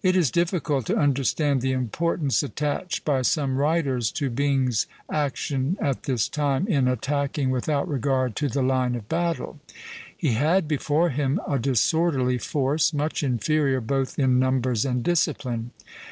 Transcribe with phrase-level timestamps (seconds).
[0.00, 6.04] It is difficult to understand the importance attached by some writers to Byng's action at
[6.04, 9.58] this time in attacking without regard to the line of battle.
[10.16, 15.72] He had before him a disorderly force, much inferior both in numbers and discipline.